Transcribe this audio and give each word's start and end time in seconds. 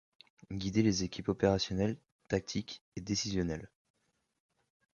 Guider 0.51 0.81
les 0.81 1.03
équipes 1.03 1.29
opérationnelles, 1.29 1.99
tactiques 2.27 2.81
et 2.95 3.01
décisionnelles. 3.01 3.69